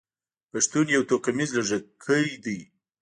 [0.51, 2.59] پښتون يو توکميز لږکي دی.